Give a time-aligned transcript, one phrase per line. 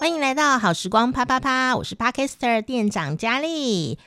[0.00, 3.98] 欢迎来到好时光啪啪啪，我是 Podcaster 店长佳丽。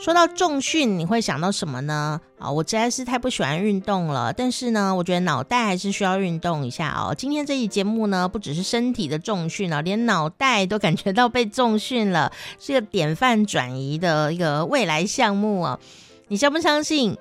[0.00, 2.18] 说到重训，你会想到什么呢？
[2.38, 7.14] 啊，我实在是太不喜欢运动了，但是呢，我觉得脑袋还是需要运动一下哦。
[7.14, 15.78] 今天这期节目呢，不只是身体的重训啊，连脑袋都感觉到被重训了，是个典范转移的一个未来项目啊。
[16.28, 17.18] 你相不相信？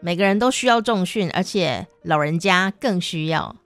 [0.00, 3.56] 每个人都需要重训，而且老人家更需要。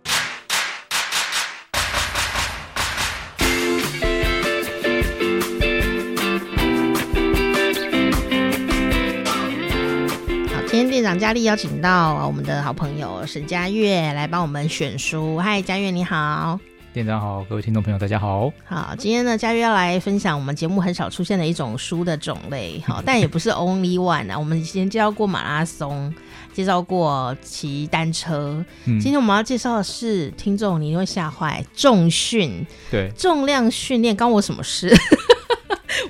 [11.06, 15.38] 长佳丽邀请到我们的好朋友沈佳悦来帮我们选书。
[15.38, 16.58] 嗨，佳悦你好。
[16.92, 18.50] 店长好，各位听众朋友，大家好。
[18.64, 24.36] 好，今天呢，嘉月要来分享我们节目很少出现的一种书的种类，好， 但也不是 only one 啊。
[24.36, 26.12] 我们以前介绍过马拉松，
[26.52, 34.92] 介绍过骑单车，嗯，今天我们要介绍的是，听众你会吓坏，重训，对，重量训练，关我什么事？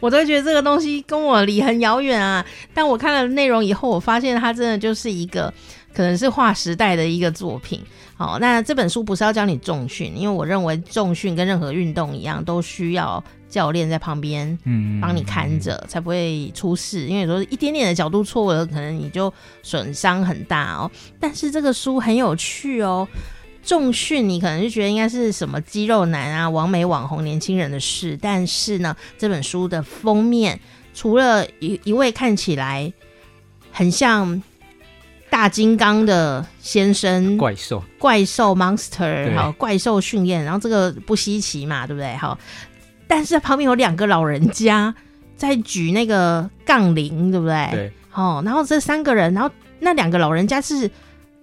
[0.01, 2.45] 我都觉得这个东西跟我离很遥远啊。
[2.75, 5.53] 但我看了内容以后，我发现它真的就是一个，
[5.95, 7.81] 可能是划时代的一个作品。
[8.17, 17.07] 好，那这本书不是要教你重训，因为我认为重训跟任何运动一样，都需要教练在旁边，嗯，帮你看着，才不会出事。
[17.07, 19.31] 因为有时候一点点的角度错误了，可能你就
[19.63, 20.91] 损伤很大哦。
[21.21, 23.07] 但是这个书很有趣哦，
[23.67, 30.59] 重训你可能就觉得应该是什么肌肉男啊、网美网红年轻人的事，但是呢，这本书的封面
[30.95, 32.91] 除了一一位看起来
[33.71, 34.43] 很像。
[35.29, 42.17] 大金刚的先生，怪兽，怪兽 monster，好，怪兽训练，然后这个不稀奇嘛，对不对？
[42.17, 42.39] 好，
[43.09, 44.95] 但是旁边有两个老人家
[45.37, 47.69] 在举那个杠铃，对不对？
[47.73, 50.89] 对，好，然后这三个人，然后那两个老人家是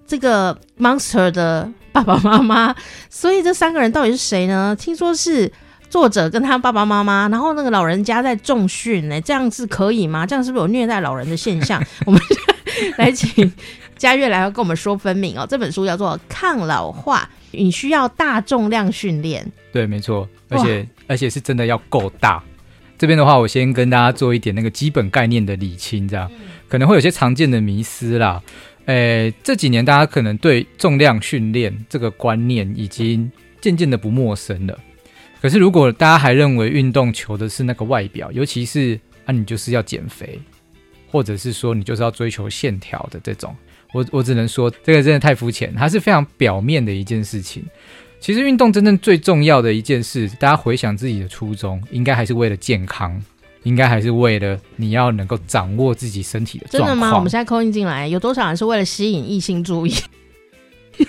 [0.07, 2.75] 这个 monster 的爸爸妈妈，
[3.09, 4.75] 所以这三个人到底是谁呢？
[4.77, 5.49] 听说是
[5.89, 10.25] 作者跟他爸爸妈妈，然后那个老人家在重训，呢，这样子可以吗？
[10.25, 11.81] 这样是不是有虐待老人的现象？
[12.05, 12.19] 我们
[12.97, 13.53] 来请。
[13.95, 19.49] 嘉月来要跟我们说分明哦，这本书叫做《抗老化》，你需要大重量训练。
[19.71, 22.43] 对，没错，而且而且是真的要够大。
[22.97, 28.41] 这边的话，我先跟大家做一点那个基本概念的理清，这样、嗯、可能会有些常见的迷思啦。
[28.85, 34.77] 诶，这几年大家可能对重量训练这个观念已经渐渐的不陌生了。
[35.41, 40.39] 可是如果大家还认为运动求的是那个外表，尤其是啊，你就是要减肥，
[41.09, 43.55] 或者是说你就是要追求线条的这种。
[43.93, 47.63] 我我只能说，这个真的太肤浅，它是非常表面的一件事情。
[48.19, 53.21] 其实运动真正最重要的一件事，大家回想自己的初衷，应该还是为了健康，
[53.63, 56.89] 应该还是为了你要能够掌握自己身体的状况。
[56.89, 57.15] 真的吗？
[57.15, 59.93] 我们现在 call in 进来，有多少人是为了吸引异性注意？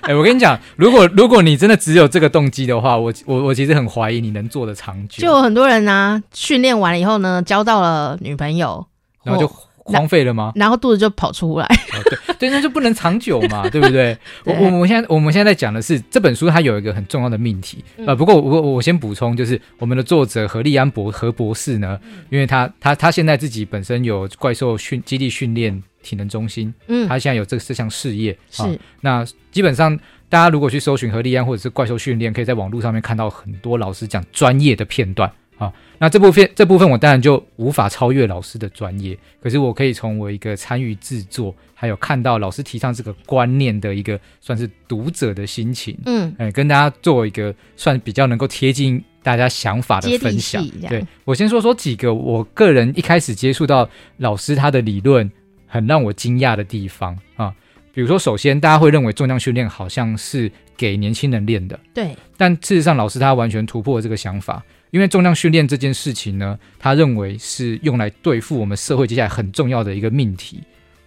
[0.00, 5.22] 哎、欸，我跟你讲，如果如果你真的只有这个动机的话，我我我其实很怀疑你能做的长久。
[5.22, 8.86] 就有很多人呢、啊，训练完了以后呢，交到了女朋友，
[9.22, 9.50] 然后就。
[9.84, 10.52] 荒废了吗？
[10.56, 11.64] 然后肚子就跑出来。
[11.66, 14.16] 哦、对 对，那就不能长久嘛， 对不对？
[14.44, 17.84] 对我我们现在我们现在在讲的是这本书，它有一个很重要的命题。
[17.98, 28.36] 呃、嗯，不过我我先补充，就是我们的作者何利安博何博士呢，嗯、因为他他他现在自己本身有怪兽训基地训练体能中心，嗯，他现在有这这项事业。
[28.50, 29.96] 是、哦，那基本上
[30.28, 35.30] 大家如果去搜寻何利安或者是怪兽训练，可以在网络上面看到很多老师讲专业的片段。
[35.56, 50.66] 啊，那这部分这部分我当然就无法超越老师的专业，可是我可以从我一个参与制作，还有看到老师提倡这个观念的一个算是读者的心情，嗯，哎，跟大家做一个算比较能够贴近大家想法的分享。
[50.88, 55.30] 对，我先说说几个我个人一开始接触到老师他的理论
[55.68, 57.54] 很让我惊讶的地方啊，
[57.92, 64.60] 比如说首先大家会认为重量训练好像是给年轻人练的，对，但事实上老师他完全突破了这个想法。
[64.94, 70.62] 因为重量训练这件事情呢，他认为是用来对付我们社会接下来很重要的一个命题，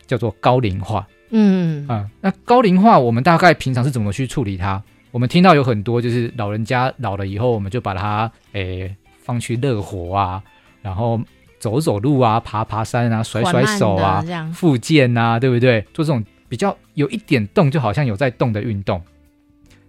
[0.06, 1.08] 叫做高龄化。
[1.30, 4.84] 嗯啊，那高龄化我们大概平常是怎么去处理它？
[5.12, 8.94] 我们听到有很多就是老人家老了以后，我们就把它诶
[9.24, 10.44] 放去热火啊，
[10.82, 11.18] 然后
[11.58, 14.22] 走走路啊，爬爬山啊，甩甩手啊，
[14.54, 15.80] 复健啊，对不对？
[15.94, 19.02] 做这种比较有一点动，就好像有在动的运动。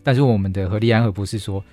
[0.05, 1.65] 但是我们的何立安何博士说。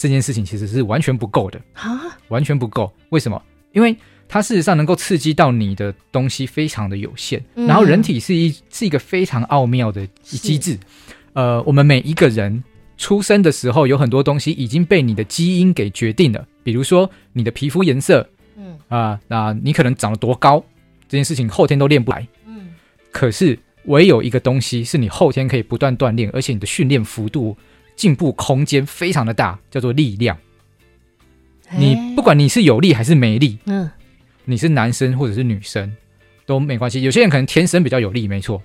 [0.00, 2.90] 这件事情其实是完全不够的啊，完全不够。
[3.10, 3.40] 为什么？
[3.72, 3.94] 因为
[4.26, 7.44] 它事实上能够刺激到你的东西非常的有限。
[7.54, 10.78] 嗯、然后人体是一是一个非常奥妙的机制。
[11.34, 12.64] 呃，我们每一个人
[12.96, 16.48] 出生的时候，有很多东西已经被你的基因给决定了。
[16.64, 18.26] 比如说你的皮肤颜色，
[18.56, 20.64] 嗯啊、呃，那你可能长得多高，
[21.10, 22.26] 这件事情后天都练不来。
[22.46, 22.70] 嗯，
[23.12, 27.54] 可是唯有一个东西是你后天可以不断锻炼，而且你的训练幅度。
[28.00, 30.34] 进步空间非常的大，叫做力量。
[31.76, 33.90] 你不管你是有力还是没力，嗯，
[34.46, 35.94] 你是男生或者是女生
[36.46, 37.02] 都没关系。
[37.02, 38.62] 有些人可能天生比较有力，没错。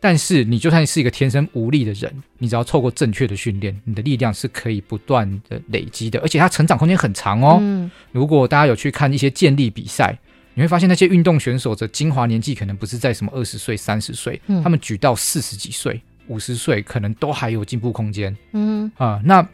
[0.00, 7.58] 但是你就算是一个天生无力的人，你只要透过正确的训练，你的力量是可以不断的累积的，而且它成长空间很长哦。
[7.60, 10.18] 嗯、如果大家有去看一些健力比赛，
[10.54, 18.36] 你会发现那些运动选手的精华年纪可能不是在什么二十岁、三十岁，嗯、他们举到四十几岁、五十岁，可能都还有进步空间。
[18.52, 19.46] 嗯啊，那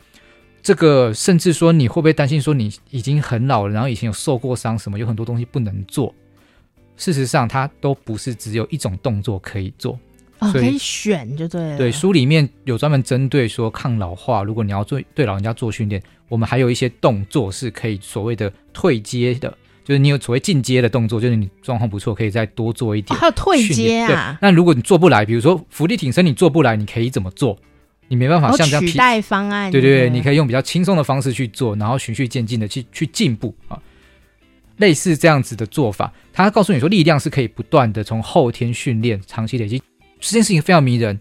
[0.63, 6.15] 这个甚至说你会不会担心说你已经很老了，然后以前有受过伤，什么有很多东西不能做？
[6.97, 9.99] 事实上，它都不是只有一种动作可以做。
[10.39, 11.79] 哦，所以可以选就对了。
[11.79, 23.17] 对，书里面有专门针对说抗老化，如果你要做对老人家做训练，我们还有一些动作是可以所谓的退阶的，就是你有所谓进阶的动作，就是你状况不错，可以再多做一点。
[23.17, 24.39] 哦、还有退阶啊？
[24.41, 27.59] 那如果你做不来，比如说伏地挺身，你做不来，你可以怎么做？
[28.09, 29.71] 你没办法像这样取代方案。
[29.71, 33.79] 对对对，对你可以用比较轻松的方式去做，然后循序渐进的去去进步啊。
[34.79, 39.81] 类似这样子的做法，他告诉你说，力量是可以不断的从后天训练，长期累积。
[40.19, 41.19] 这件事情非常迷人，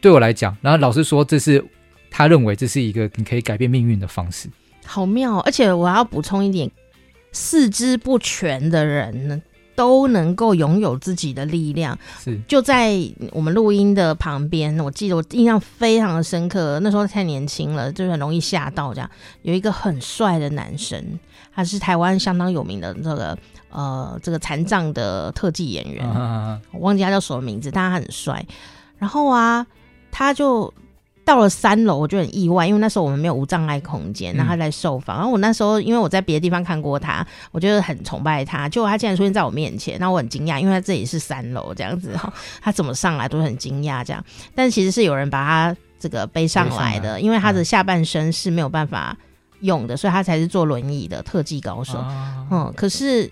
[0.00, 1.64] 对我来讲，然后老师说这是
[2.10, 4.48] 他认为这是一个你可以改变命运的方式，
[4.86, 5.38] 好妙！
[5.40, 6.70] 而且我要补充一点，
[7.34, 9.42] 四肢不全的人呢
[9.74, 11.98] 都能够拥有自己的力量。
[12.18, 12.96] 是就在
[13.32, 18.94] 我们录音的旁边，我记得我印象非常的深刻，那时候太年轻了，就很容易吓到。
[18.94, 19.10] 这样
[19.42, 21.18] 有一个很帅的男生，
[21.54, 23.36] 他是台湾相当有名的这个。
[23.76, 28.46] 呃，这个残障的特技演员，啊啊啊我忘记他叫什么名字，但他很帅。
[28.98, 29.66] 然后啊，
[30.12, 30.72] 他就
[31.24, 35.16] 到了三楼，我就很意外，因为那时候我们没有无障碍空间，然后他在受访。
[35.16, 44.24] 嗯、然后我那时候因为我在别的地方看过他，我觉得很崇拜他，结果他竟然出现在我面前，然后我很惊讶，因为他这里是三楼这样子哈，他怎么上来都很惊讶这样。
[44.54, 49.16] 但其实是有人把他这个背上来的，来因为他的下半身是没有办法
[49.60, 51.98] 用的，嗯、所以他才是坐轮椅的特技高手。
[51.98, 53.30] 啊、嗯，可是。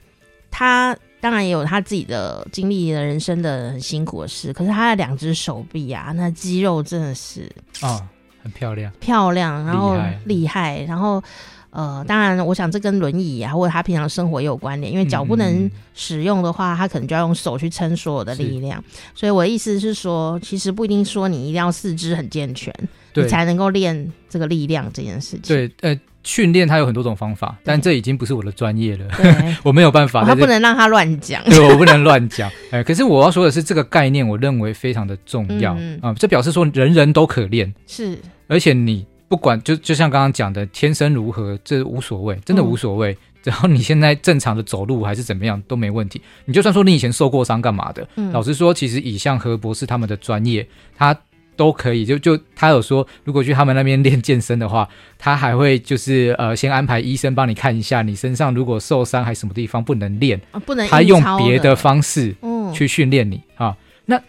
[0.55, 7.49] 他当然也有他自己的经历的人生的很辛苦的事，可是他的两只手臂啊，那肌肉真的是
[7.81, 8.03] 哦，
[8.43, 11.23] 很漂亮，漂亮，然后厉害，然后
[11.71, 18.83] 呃，当然，我想这跟轮椅啊，或者他平常生活也有关联，因为脚不能使用的话，嗯、他可能就要用手去撑所有的力量。
[19.15, 22.75] 所以我的意思是说，其实不一定说你一定要四肢很健全，
[23.15, 25.43] 你才能够练这个力量这件事情。
[25.43, 25.99] 对，呃。
[26.25, 29.07] 训练它有很多种方法，但这已经不是我的专业了，
[29.63, 30.25] 我没有办法。
[30.25, 32.51] 他不能让他乱讲，对，我不能乱讲。
[32.71, 43.13] 哎，可是我要说的是，这个概念我认为非常的重要啊、嗯呃，这表示说人人都可练，是，而且你不管就就像刚刚讲的，天生如何，这无所谓，真的无所谓。
[43.13, 46.23] 嗯、只要你现在正常的走路还是怎么样都没问题。
[46.45, 50.67] 你就算说你以前受过伤干嘛的，嗯、老实说，其实以像何博士他们的专业，
[50.97, 51.17] 他。
[51.57, 54.89] 都可以，就就他有说，如果去他们那边练健身的话，
[55.19, 62.35] 他还会就是呃，先安排医生帮你看一下，你身上如果受伤还什么地方不能练，啊、不能他用别的方式
[62.75, 63.77] 去训练你、嗯、啊。
[64.07, 64.21] 那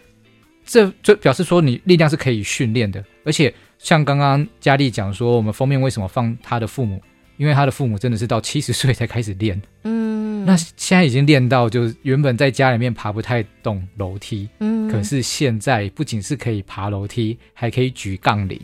[0.64, 7.00] 这就表示说你力量是可以训练的，而且像刚刚佳丽讲说，我们封面为什么放他的父母？
[7.36, 18.60] 因为他的父母真的是到七十岁才开始练，嗯，那现在已经练到，就是原本在家里面爬不太动楼梯，嗯，可是现在不仅是可以爬楼梯，还可以举杠铃，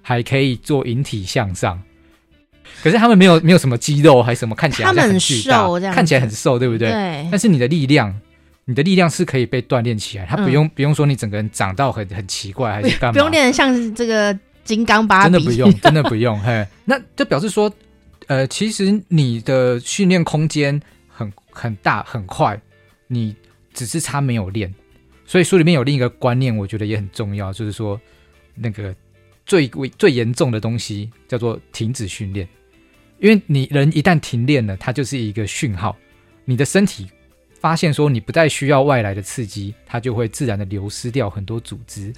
[0.00, 1.80] 还可以做引体向上。
[2.82, 6.90] 可是他们没有没有什么肌肉，还什么看起来很巨大，看起来很瘦，对不对？
[6.90, 7.28] 对。
[7.30, 8.18] 但是你的力量，
[8.64, 13.12] 你的力量是可以被锻炼起来，他不用、嗯、不用说你整个人长到很很奇怪，还是干嘛？
[13.12, 16.40] 不用练得像这个金刚芭比，真的不用，真的不用。
[16.40, 17.70] 嘿，那就表示说。
[18.26, 22.60] 呃，其实你的训练空间很很大很快，
[23.06, 23.34] 你
[23.72, 24.72] 只是差没有练。
[25.26, 28.00] 所以书里面有另一个观念，我觉得也很重要，就是说
[28.54, 28.94] 那个
[29.46, 32.46] 最为最严重的东西叫做停止训练，
[33.18, 35.96] 因为你人一旦停练了，它就是一个讯号，
[36.44, 37.08] 你的身体
[37.58, 42.12] 发现说你不再需要外来的刺激，它就会自然的流失掉很多组织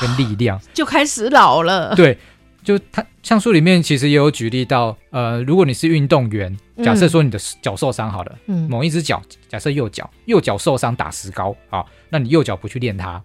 [0.00, 1.94] 跟力量， 就开始老了。
[1.94, 2.16] 对。
[2.62, 13.22] 就它像书里面其实也有举例到，呃，如果你是运动员，假设说你的脚受伤好了，嗯，某一只脚，假设右脚，右脚受伤打石膏啊，那你右脚不去练它，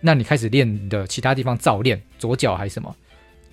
[0.00, 2.94] 那你开始练你的其他地方照练，左脚还是什么，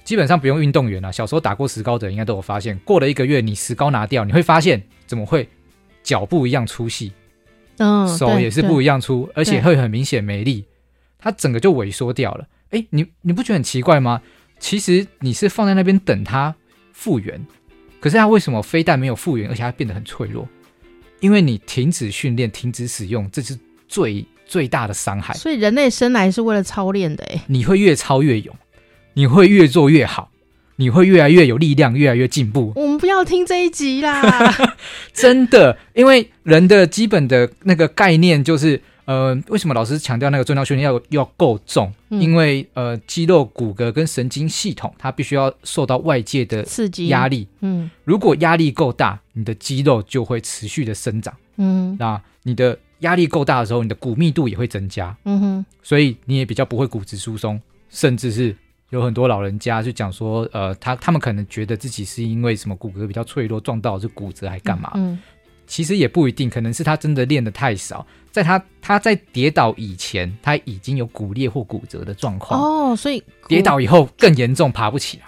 [0.04, 5.48] 基本上不用运动员啊，小时候打过石膏的人应该都有发现，过了一个月你石膏拿掉，你会发现怎么会
[6.02, 7.12] 脚不一样粗细，
[7.78, 10.66] 嗯，手也是不一样粗，而且会很明显没力，
[11.20, 12.48] 它整个就萎缩掉了。
[12.72, 14.22] 哎，你你不觉得很奇怪吗？
[14.60, 16.54] 其实你是放在那边等它
[16.94, 17.44] 复原，
[18.00, 20.48] 可是它为什么非但没有复原，而且它变得很脆弱？
[21.22, 25.34] 因为你停止训练、停止使用，这是最最大的伤害。
[25.34, 28.56] 所以人类生来是为了操练的，哎，你会越操越勇，
[29.14, 30.30] 你会越做越好，
[30.76, 32.74] 你会越来越有力量，越来越进步。
[32.76, 34.54] 我们不要听这一集啦，
[35.14, 38.82] 真的，因为人的基本的那个概念就是。
[39.10, 41.92] 呃，为什么老师强调那个重量训练要要够重？
[42.10, 47.48] 嗯、因为呃，肌肉、骨骼跟神经系统它必须要受到外界的刺激压力。
[47.62, 51.36] 嗯，如果压力够大，你的肌肉就会持续的生长。
[51.58, 55.18] 嗯，那你的压力够大的时候，你的骨密度也会增加。
[55.24, 58.56] 嗯哼，所以你也比较不会骨质疏松，甚至是
[58.92, 64.92] 有很多老人家就讲说，呃，他他们可能觉得自己是因为什么骨骼比较脆弱，撞到是骨折还干嘛？
[64.94, 65.14] 嗯。
[65.14, 65.20] 嗯
[65.70, 75.26] 其实也不一定，可能是他真的练得太少，在他他在跌倒以前，他已经有骨裂或骨折的状况哦，所以跌倒以后更严重，爬不起来。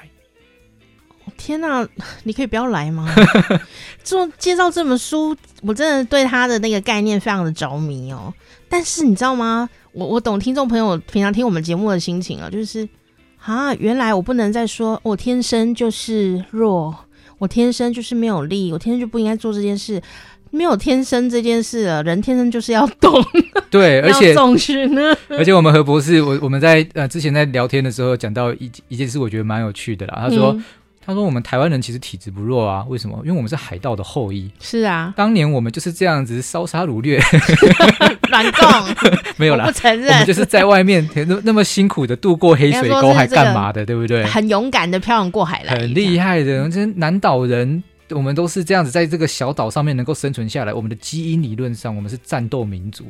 [1.37, 1.87] 天哪，
[2.23, 3.07] 你可以不要来吗？
[4.03, 8.33] 做介绍这本书，我真的对他的那个概念非常的着迷哦。
[8.67, 9.69] 但是你知道吗？
[9.93, 12.87] 我我懂听众朋友平常听我们节目的心情啊，就是
[13.37, 16.95] 啊，原来我不能再说我天生就是弱，
[17.37, 20.01] 我天生就是没有力，我天生就不应该做这件事。
[20.51, 23.11] 没有天生这件事啊，人天生就是要动。
[23.69, 25.01] 对， 而且重训呢。
[25.29, 30.19] 而且我们何博士，我我们在呃之前在聊天的时候讲到一一件事，我觉得蛮有趣的啦。
[30.21, 30.63] 他说，嗯、
[31.05, 33.17] 他说我们台湾人其实体质不弱啊，为什么？
[33.23, 34.51] 因为我们是海盗的后裔。
[34.59, 37.17] 是啊，当年我们就是这样子烧杀掳掠，
[38.29, 38.69] 软共
[39.37, 40.11] 没有啦，不承认。
[40.11, 44.25] 我们就是在外面那那么辛苦的渡过黑水沟，还干嘛的，对不对？
[44.25, 47.81] 很勇敢的漂洋过海来，很厉害的，这南岛人。
[48.13, 50.73] 我们都是这样子，在这个小岛上面能够生存下来。
[50.73, 53.05] 我们的基因理论上，我们是战斗民族，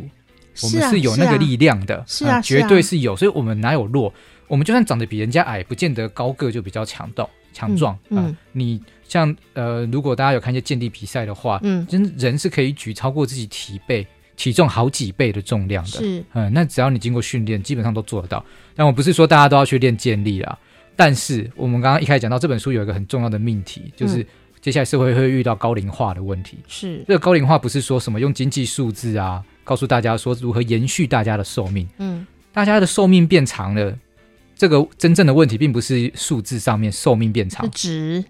[0.63, 3.15] 我们是有那个力量的，是啊，绝对是有。
[3.15, 4.13] 所以，我们哪有弱？
[4.47, 7.97] 我们就算长得比人家矮，不见得高个就比较强壮、强壮。
[8.09, 14.05] 嗯，你像呃，如果大家有看一些健力比赛的话，嗯，真人是可以举超过自己体倍、
[14.35, 15.89] 体重好几倍的重量的。
[15.89, 18.43] 是，嗯，那只要你经过训练，基本上都做得到。
[18.75, 20.59] 但我不是说大家都要去练健力啦，
[20.95, 24.27] 但是我们刚刚一开始讲到这本书有一个很重要的命题，就是。
[24.61, 27.03] 接下来社会会遇到高龄化的问题，是。
[27.07, 33.97] 这个高龄化不是说什么用经济数字啊，告诉大家说如何延续大家的寿命，嗯，大家的寿命变长了，
[34.55, 38.23] 这个真正的问题并不是数字上面寿命变长，值，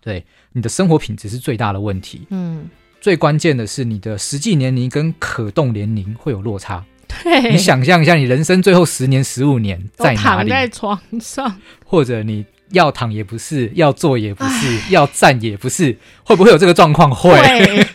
[0.00, 2.68] 对，你的生活品质是最大的问题，嗯，
[3.00, 6.84] 最关键的是你的实际年龄跟可动年龄会有落差，
[7.22, 10.48] 对，你想象一下，你人生最后十年、十五年在哪里？
[10.48, 12.44] 躺在床上，或者你。
[12.70, 17.10] 要躺也不是，要坐也不是，要站也不是，会不会有这个状况？
[17.14, 17.38] 会，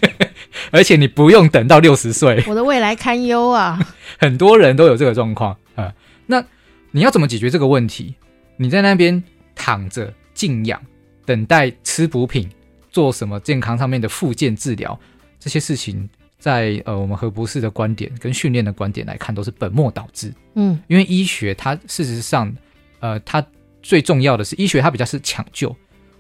[0.72, 3.80] 而且你不用等到六十岁，我的未来堪忧啊！
[4.18, 5.94] 很多人都有这个状况啊。
[6.26, 6.44] 那
[6.92, 8.16] 你要怎么解决这个问题？
[8.56, 9.22] 你在那边
[9.56, 10.82] 躺着静养，
[11.26, 12.50] 等待吃补品，
[12.92, 14.98] 做什么健康上面的复健治疗？
[15.40, 16.10] 这些事情
[16.40, 20.34] 在，在呃我们何博士的观点跟训练的观点来看，都是本末倒置。
[20.56, 22.54] 嗯，因为医学它事实上，
[23.02, 23.46] 呃，它。
[23.82, 25.76] 最重要的是，医学它比较是抢救，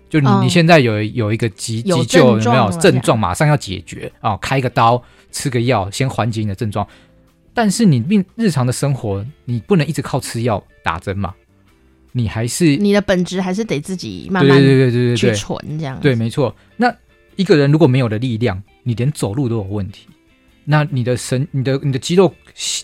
[0.09, 4.35] 就你你现在有有一个急急救，有没有症状马上要解决啊？
[4.37, 5.01] 开个刀，
[5.31, 6.87] 吃个药，先缓解你的症状。
[7.53, 11.33] 但是你病日常的生活，你不能一直靠吃药打针嘛？
[12.13, 15.99] 你还是你的本质还是得自己慢慢对对对对对去存这样。
[16.01, 16.53] 对，没错。
[16.75, 16.93] 那
[17.35, 20.07] 一个人如果没有了力量，你连走路都有问题。
[20.65, 22.33] 那你的神、你的你的肌肉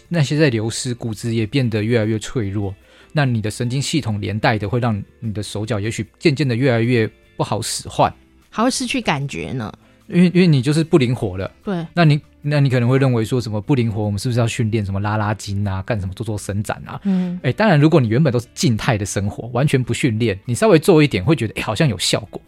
[0.07, 2.73] 那些在流失，骨质也变得越来越脆弱。
[3.11, 8.13] 那你的神经系统连带的会让你的手脚也许渐渐的越来越不好使唤，
[8.49, 9.71] 还会失去感觉呢。
[10.07, 11.51] 因为因为你就是不灵活了。
[11.63, 16.99] 对，那你那你可能会认为说什么不灵活，我们是不是要训练什么拉拉筋啊，干什么做做伸展啊？
[17.03, 22.41] 嗯，哎，当然，如果你原本都是静态的生活，完全不训练，你稍微做一点会觉得哎好像有效果。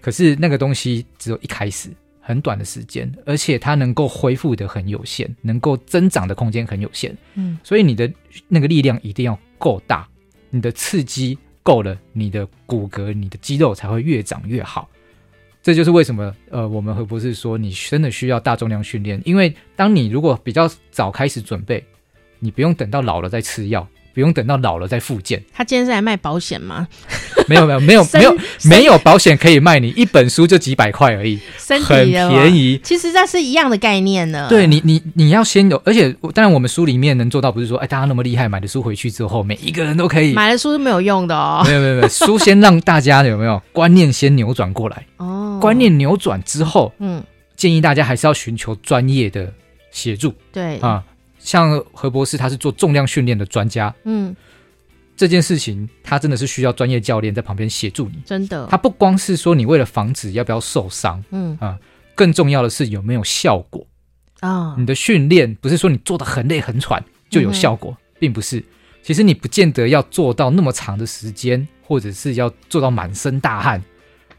[0.00, 1.90] 可是那个东西只有一开始。
[2.20, 7.16] 很短的时间，而且它能够恢复的很有限，能够增长的空间很有限。
[7.36, 8.12] 嗯，所以你的
[8.48, 10.08] 那个力量一定要够大，
[10.50, 14.88] 你的刺激够了，你的骨骼、你的肌肉才会越长越好。
[15.62, 21.84] 这就是为什么，呃，我们会不是说你真的需要大重量训练，因为当你如果比较早开始准备，
[22.38, 23.86] 你不用等到老了再吃药。
[24.14, 25.40] 不用等到老了再复健。
[25.52, 26.88] 他今天是来卖保险吗？
[27.50, 31.38] 没有没有没有没有没有保险可以卖你，一本书就几百块而已，
[31.84, 32.78] 很便宜。
[32.82, 34.46] 其实这是一样的概念呢。
[34.48, 41.62] 对你你你要先有，而且当然我们书里面能做到，不是说哎大家那么厉害，买的书回去之后每一个人都可以买的书是没有用的哦。
[41.66, 45.58] 没有没有没有，书先让大家有没有观念先扭转过来哦。
[45.60, 47.22] 观念扭转之后，嗯，
[47.56, 49.52] 建议大家还是要寻求专业的
[49.90, 50.34] 协助。
[50.52, 51.02] 对啊。
[51.40, 53.94] 像何博士，他是做重量训练的专家。
[54.04, 54.34] 嗯，
[55.18, 58.22] 这件事情他真的是需要专业教练在旁边协助你。
[58.24, 61.76] 真的，他不光是说你为了防止要不要受伤，嗯啊，
[62.14, 63.84] 更重要的是有没有效果
[64.38, 64.76] 啊。
[64.78, 68.64] 你的训练不是说你做的很累很喘就有效果，嗯、并不是。
[69.02, 73.82] 其实你不见得要做到那么长的时间，或者是要做到满身大汗，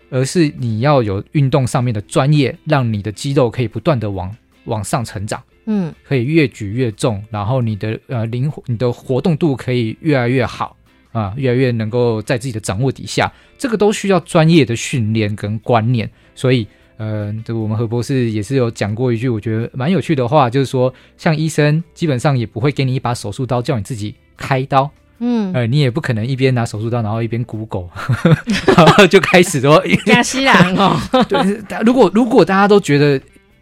[0.09, 4.33] 而是你要有运动上面的专业，让你的肌肉可以不断的往
[4.63, 10.75] 往上成长，嗯，可以越举越重，然后你的呃灵活，你的活动度可以越来越好
[11.11, 16.67] 啊，越来越能够在自己的掌握底下，这个都需要专业的训练跟观念，所以。
[17.01, 27.88] 呃，这个我们何博士也是有讲过一句我觉得蛮有趣的话，就是说，像医生基本上也不会给你一把手术刀叫你自己开刀，嗯，呃，你也不可能一边拿手术刀然后一边 Google，
[28.75, 30.99] 然后就开始说亚西兰哦，
[31.29, 31.39] 对，
[31.85, 33.17] 如果如果大家都觉得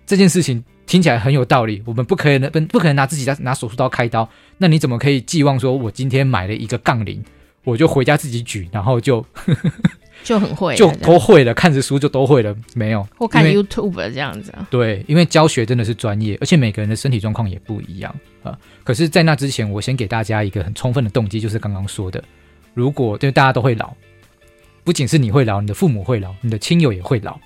[0.08, 4.28] 这件事情听起来很有道理，我们不可能不不可能拿自己拿拿手术刀开刀，
[4.58, 7.24] 那你怎么可以寄望说我今天买了一个杠铃，
[7.64, 9.24] 我就回家自己举，然后就。
[10.24, 14.68] 就很会，就都会了，看着书就都会了，没有或看 YouTube 这样子啊。
[14.70, 18.58] 对，因为教学真的是专业，而且每个人的身体状况也不一样啊。
[18.84, 22.22] 可是，在那之前，我先给大家一个很充分的动机，就是刚刚说的，
[22.74, 23.94] 如果对大家都会老，
[24.84, 27.40] 不仅是你会老，你的父母会老，你的亲友也会老，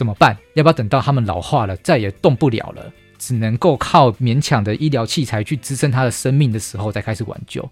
[0.00, 0.34] 怎么办？
[0.54, 7.68] 要不要等到他们老化了，再也动不了了，只能够靠勉强的医疗器材去支撑他的生命的时候，再开始挽救？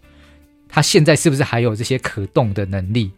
[0.68, 3.10] 他现在是不是还有这些可动的能力？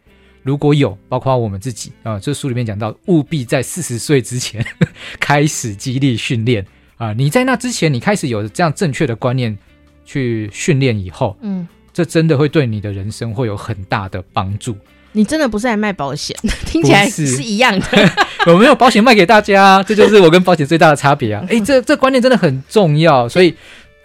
[0.43, 4.65] 如果有，包括我们自己啊，这书里面讲到，务必在四十岁之前
[5.19, 6.65] 开始激励训练
[6.95, 7.11] 啊。
[7.11, 9.57] 你在那之前，你开始有这样正确的观念
[10.05, 14.73] 去训练以后，嗯，这真的会对你的人生会有很大的帮助。
[15.13, 17.85] 你真的不是来卖保险， 听起来是一样的。
[18.47, 21.45] 我没有保险卖给大家，这就是我跟保险最大的差别啊。
[21.49, 23.53] 哎，这这观念真的很重要，所以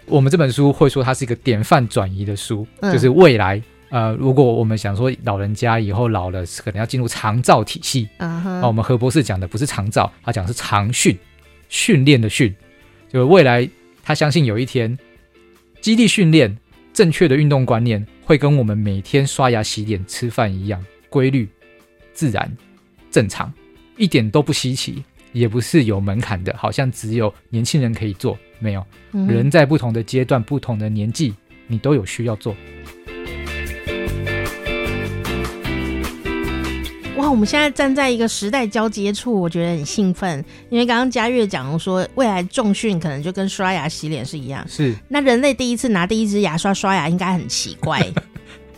[0.05, 3.61] 我们这本书会说它是一个典范转移的书，嗯、就是未来。
[3.89, 8.67] 呃，如果我们想说老人家以后老了，可能要进入长照体系，啊、uh huh.
[8.67, 11.17] 我们何博士讲的不是长照，他讲是长训，
[11.69, 12.53] 训练的训，
[13.09, 13.65] 就是未来
[14.03, 14.99] 他相信有一天，
[15.79, 16.57] 基地训练、
[16.93, 21.47] 正确的运动观念会跟我们每天刷牙、洗脸、吃饭一样规律、
[22.13, 22.51] 自然、
[23.09, 23.51] 正常，
[23.95, 29.27] 一点都不稀奇，也不是有门槛的，好像只有年轻人可以做，没有，uh.
[29.27, 31.33] 人在不同的阶段、不同的年纪，
[31.67, 32.55] 你都有需要做。
[37.17, 44.63] 哇，我们现在站在一个时代交接处，我觉得很兴奋，因为刚刚嘉悦讲说，未来重训可能就跟刷牙洗脸是一样。
[44.67, 47.99] 是，那人类第一次拿第一支牙刷刷牙，应该很奇怪，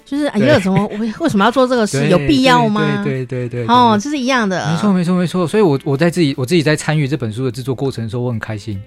[0.09, 2.07] 就是哎呀，怎么为为什么要做这个事？
[2.09, 3.03] 有必要吗？
[3.03, 5.47] 对对对对，哦，这是一样的，没错没错没错。
[5.47, 8.81] 所以我我在自己我自己在参与这本书的制作过程的时候，我很开心。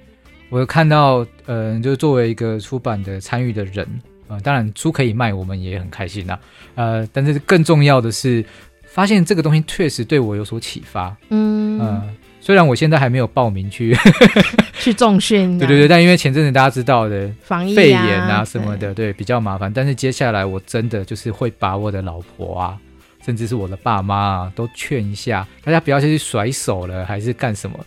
[0.50, 3.86] 我有看到，嗯、呃，就作为一个出版的参与的人，
[4.26, 6.38] 啊、呃，当然书可以卖，我们也很开心呐。
[6.74, 8.44] 呃，但是更重要的是。
[8.84, 12.02] 发现这个东西确实对我有所启发，嗯，呃，
[12.44, 13.96] 虽然我现在还没有报名去
[14.80, 19.72] 去重训， 对对对，但因为前阵子大家知道的防疫、啊、肺炎啊什么的，对，对，比较麻烦。
[19.72, 22.76] 但是接下来我真的就是会把我的老婆啊，
[23.24, 27.78] 甚至是我的爸妈啊，都劝一下，大家不要再去甩手了，还是干什么。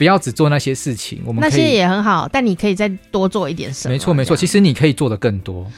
[0.00, 3.92] 不要只做那些事情，我们那些也很好，但你可以再多做一点什么？
[3.92, 5.70] 没错没错，其实你可以做的更多。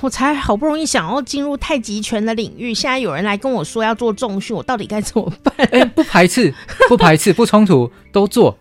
[0.00, 5.54] 我才好不容易想要进入太极拳的领域，现在有人来跟我说要做重训，我到底该怎么办？
[5.70, 6.52] 哎，不排斥，
[6.88, 8.58] 不排斥， 不冲突，都做。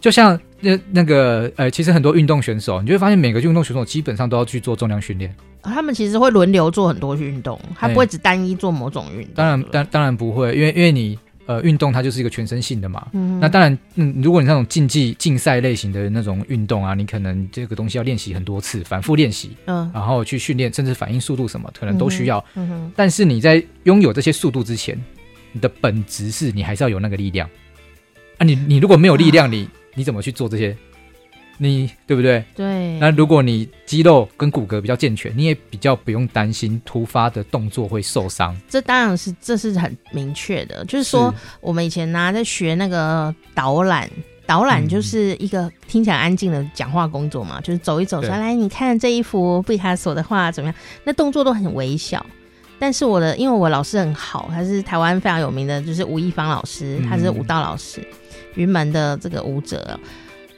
[0.00, 5.36] 就像那那个呃，其实很多运动选手，你就会发现每个运动选手基本上都要去做重量训练。
[5.62, 9.34] 他们其实会轮流做很多运动，他不会只单一做某种运动。
[9.34, 11.18] 当然，当当然不会，因为因为你。
[11.46, 13.06] 呃，运动它就是一个全身性的嘛。
[13.12, 22.44] 嗯，那当然，嗯，如果你那种竞技竞赛类型的那种运动啊，你可能这个东西要练习很多次，反复练习，嗯，然后去训练，甚至反应速度什么，可能都需要。
[22.54, 25.00] 嗯哼，但是你在拥有这些速度之前，
[25.52, 27.48] 你的本质是你还是要有那个力量。
[28.38, 30.76] 啊你，你你如果没有力量，你你怎么去做这些？
[31.58, 32.44] 你对不对？
[32.54, 32.98] 对。
[32.98, 38.54] 那如果你肌肉跟骨骼比较健全，你也比较不用担心突发的动作会受伤。
[38.68, 40.84] 这当然是，这是很明确的。
[40.84, 44.10] 就是说，是我们以前呢、啊、在学那个导览，
[44.46, 50.74] 导览就是一个听起来安静的讲话工作嘛，嗯、就是走一走说，来你看这一幅毕卡索的画怎么样？
[51.04, 52.24] 那动作都很微小。
[52.78, 58.06] 但是我的，因为我老师很好，他是台湾非常有名的，就是吴亦芳老师，他是舞蹈老师，
[58.54, 59.98] 云、嗯、门的这个舞者。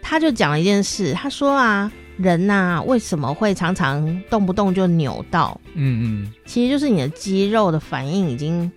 [0.08, 5.60] 他就讲了一件事，他说啊，人呐、啊、为什么会常常动不动就扭到？
[5.74, 8.72] 嗯嗯，其实就是你的肌肉的反应已经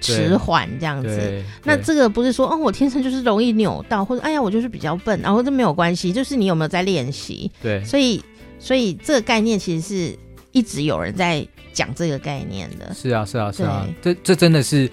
[0.00, 1.44] 迟缓这样子。
[1.62, 7.50] 那这个不是说哦，我天生就是容易扭到，或者哎呀，我就是比较笨，然后这没有关系，就是你有没有在练习？
[7.62, 8.24] 对，所以
[8.58, 10.18] 所以这个概念其实是
[10.52, 12.94] 一直有人在讲这个概念的。
[12.94, 14.90] 是啊，是啊，是啊，对这这真的是。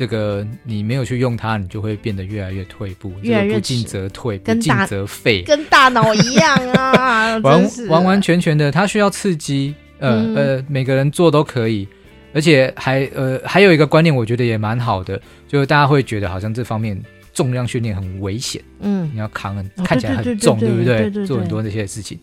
[0.00, 7.36] 这个你没有去用它，你就会变得越来越退步，越来越不进则退，不进则废，跟大脑一样啊！
[7.44, 11.86] 完完完全全的，它需要刺激，呃、嗯、呃，每个人做都可以，
[12.32, 16.98] 而且还呃还有一个观念，我觉得也蛮好的，就是大家会觉得好像这方面
[17.34, 21.10] 重量训练很危险，嗯，你要扛很看起来很重，对不对？
[21.26, 22.18] 做很多这些事情。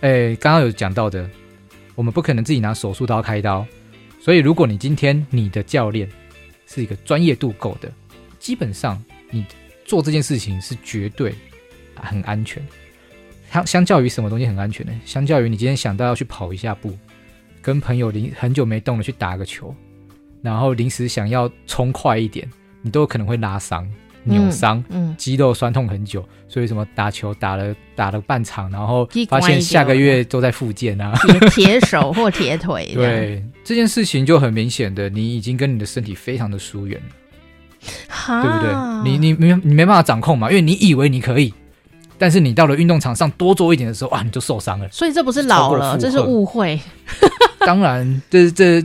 [0.00, 1.28] 哎，刚刚有讲到的，
[1.94, 3.66] 我们不可能自己拿手术刀开刀，
[4.18, 6.08] 所以如果你今天你的教练
[6.68, 7.90] 是一个专业度够的，
[8.38, 9.44] 基本上你
[9.84, 11.34] 做这件事情是绝对
[11.96, 12.62] 很安全。
[13.50, 14.92] 相相较于什么东西很安全呢？
[15.06, 16.96] 相较于你今天想到要去跑一下步，
[17.62, 19.74] 跟朋友临很久没动了去打个球，
[20.42, 22.46] 然后临时想要冲快一点，
[22.82, 23.90] 你都有可能会拉伤、
[24.28, 24.84] 扭伤、
[25.16, 26.24] 肌肉酸痛很久。
[26.50, 31.12] 所以什么打球打了打了半场，然后发现下个月都在复健啊，
[31.52, 32.90] 铁手或铁腿。
[32.94, 39.10] 对，这件事情就很明显的，你已经跟你的身体非常的疏远了，对不对？
[39.10, 41.52] 你你没你没办法掌控嘛，因为你以为你可以。
[42.20, 44.88] 但是你到了运动场上多做一点的时候啊，你就受伤了。
[44.90, 46.80] 所以这不是老了，这是误会。
[47.60, 48.82] 当然，这这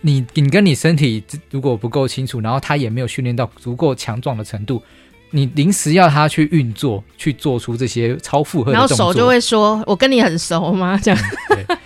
[0.00, 4.82] 你你跟你身体如果不够清楚，然后他也没有训练到足够强壮的程度，
[5.30, 11.20] 你临时要他去运作，去做出这些超负荷的动作，然后手就会说：“我跟你很熟吗？”这样。
[11.50, 11.76] 对。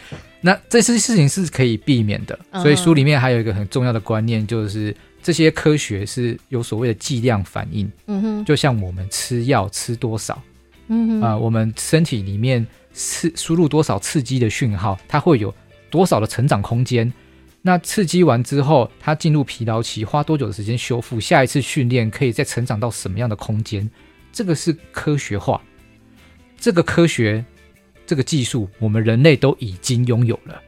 [0.41, 2.39] 那这些事情是可以避免的。
[2.55, 4.95] 所以书里面还有一个很重要的观念，就是。
[5.25, 10.43] 这些科学是有所谓的剂量反应，嗯哼，就像我们吃药吃多少，
[10.89, 15.55] 嗯哼，啊、呃，我们身体里面刺输入多少刺激的讯号，它会有
[15.89, 17.13] 多少的成长空间。
[17.63, 21.19] 那刺激完之后，它进入疲劳期，花多久的时间修复？
[21.19, 23.89] 下一次训练可以再成长到什么样的空间？
[24.33, 25.63] 这个是科学化，
[26.59, 27.45] 这个科学，
[28.05, 30.63] 这个技术，我们人类都已经拥有了。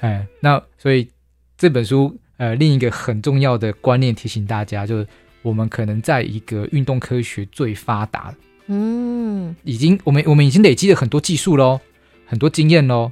[0.00, 1.08] 哎，那所以
[1.56, 2.18] 这本书。
[2.38, 5.06] 呃，另一个很重要的观念提醒大家，就是
[5.40, 8.34] 我们可能在一个运动科学最发达，
[8.66, 11.80] 嗯，已经我们我们已经累积了很多技术喽，
[12.26, 13.10] 很多经验喽，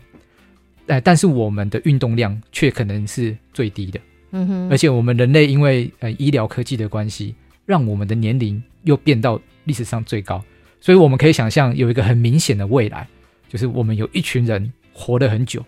[0.86, 4.00] 呃，但是我们的运动量却可能是最低的，
[4.32, 7.34] 嗯哼，而且我们人类因为呃医疗科技的关系，
[7.66, 10.42] 让我们的年龄又变到历史上最高，
[10.80, 13.08] 所以我们可以想象有一个很明显的未来，
[13.48, 15.64] 就是我们有一群人活得很久，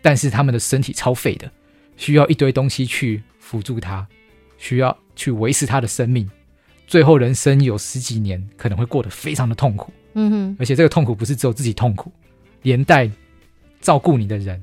[0.00, 1.50] 但是他们的身体超废的。
[1.96, 4.04] 需要一堆东西去辅助他，
[4.58, 6.28] 需要去维持他的生命，
[6.88, 9.92] 最后人生有十几年可能会过得非常的痛苦。
[10.14, 12.12] 嗯哼，而且这个痛苦不是只有自己痛苦，
[12.62, 13.08] 连带
[13.84, 14.56] 照顾你的人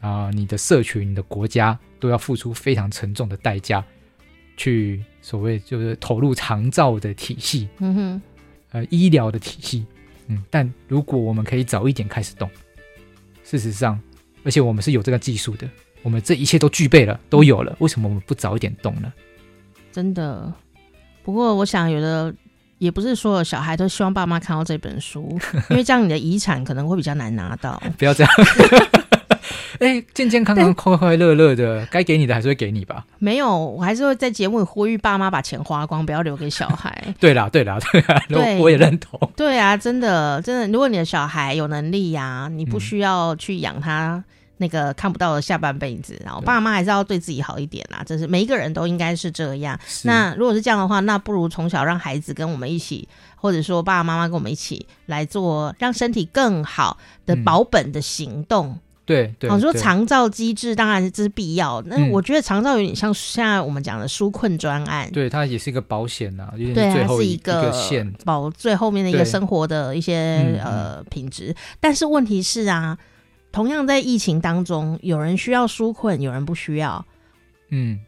[0.00, 3.84] 啊、呃，你的社群、你的国家都要付出非常沉重的代价，
[4.56, 7.68] 去所谓就是投入长照的体系。
[7.78, 8.22] 嗯哼，
[8.70, 9.84] 呃，医疗的体系。
[10.28, 12.48] 嗯，但如果我们可以早一点开始动，
[13.42, 14.00] 事实上，
[14.44, 15.68] 而且我们是有这个技术的。
[16.02, 19.12] 我们这一切都具备了，都有了，为什么我们不早一点动呢？
[19.92, 20.50] 真的，
[21.22, 22.34] 不过我想有的
[22.84, 25.38] 也不是所有小孩都希望爸妈看到这本书，
[25.70, 27.82] 因为这样你的遗产可能会比较难拿到。
[27.96, 28.32] 不要这样，
[29.80, 33.04] 哎、欸，健健康康、快快乐乐的，该给你的还是会给你吧。
[33.18, 37.02] 没有，我还是会在节目里呼吁爸妈把钱花光，不要留给小孩。
[37.18, 39.18] 对啦，对啦，对啦，对我也认同。
[39.34, 44.16] 对啊，真的，真的，如果你的小孩有能力呀、啊，你不需要去养他。
[44.16, 44.24] 嗯
[44.64, 48.02] 那个看不到的下半辈子，然后爸妈还是要对自己好一点啦。
[48.06, 49.78] 这是每一个人都应该是这样。
[50.04, 56.96] 那如果是这样的话，那不如从小让孩子跟我们一起，或者说爸爸妈妈跟我们一起来做，让身体更好
[57.26, 58.68] 的保本的行动。
[58.68, 61.82] 嗯、对对，我说长照机制当然这是必要。
[61.82, 67.70] 那、嗯、我觉得长照有点像现在我们讲的纾困专案，对，它也是一个保险呐、啊，对，它是一个
[68.24, 71.54] 保最后面的一个生活的一些呃品质。
[71.78, 72.96] 但是问题是啊。
[73.54, 77.06] 同样在疫情当中，有人需要纾困，有人不需要。
[77.70, 78.00] 嗯，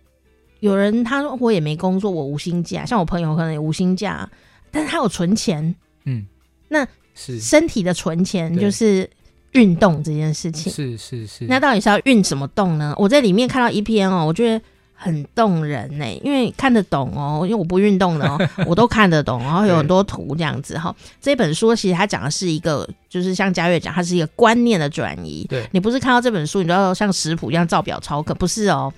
[0.59, 4.29] 有人他说我也没工作，我无薪假，像我朋友可能也无薪假，
[4.73, 5.73] 但是他有存钱。
[6.05, 6.27] 嗯，
[6.67, 9.09] 那是身体的存钱就是
[9.53, 10.73] 运动这件事情。
[10.73, 11.45] 是是是。
[11.47, 12.93] 那到底是要运什么动呢？
[12.99, 14.65] 我在里面看到一篇哦，我觉得。
[14.99, 20.91] 很动人呢，因为看得懂哦，因为我不运动的哦， 我都看得懂，然后有很多图这样子哈。
[20.99, 25.47] 对这本书其实它讲的是一个，就是像嘉悦讲，它是一个观念的转移。
[25.49, 28.93] 对，你不是看到这本书，你就要像食谱一样照表抄课，不是哦。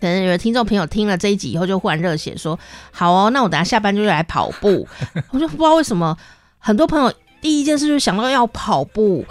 [0.00, 2.58] 可能有的听众朋友听了这一集以后，就忽然热血说
[2.92, 4.86] ：“好哦，那我等下下班就来跑步。
[5.30, 6.16] ”我就不知道为什么，
[6.58, 9.24] 很多朋友第一件事就想到要跑步。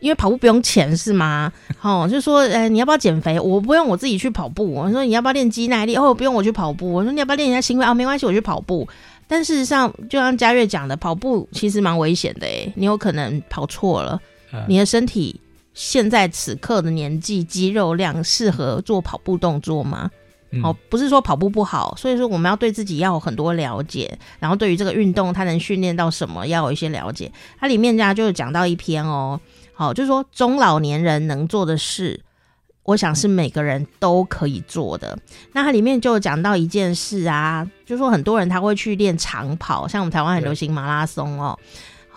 [0.00, 1.52] 因为跑步不用钱是吗？
[1.80, 3.38] 哦，就说，呃，你要不要减肥？
[3.38, 4.70] 我不用，我自己去跑步。
[4.72, 5.94] 我说你要不要练肌耐力？
[5.96, 6.92] 哦，不用，我去跑步。
[6.92, 7.84] 我说你要不要练一下心肺？
[7.84, 8.88] 啊，没关系，我去跑步。
[9.28, 14.20] 但事实上，就像嘉悦讲的，跑步其实蛮危险的诶，你有可能跑错了，
[14.66, 15.40] 你的身体
[15.72, 20.10] 现在此刻的年纪，肌肉量适合做跑步动作吗？
[20.64, 27.30] 哦，不是说跑步不好，所以说我们要对自己要有很多了解，然后对于这个运动它能训练到什么，要有一些了解。
[27.60, 29.40] 它里面家就有讲到一篇哦。
[29.80, 32.20] 好，就是说中老年人能做的事，
[32.82, 35.18] 我想是每个人都可以做的。
[35.54, 41.58] 那它里面就讲到一件事啊，就是说很多人他会去练长跑，像我们台湾很流行马拉松哦。